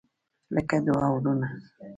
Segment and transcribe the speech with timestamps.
[0.55, 1.47] لکه دوه ورونه.